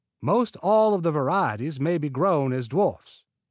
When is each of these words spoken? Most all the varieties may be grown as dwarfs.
Most 0.23 0.57
all 0.63 0.97
the 0.97 1.11
varieties 1.11 1.79
may 1.79 1.99
be 1.99 2.09
grown 2.09 2.53
as 2.53 2.67
dwarfs. 2.67 3.21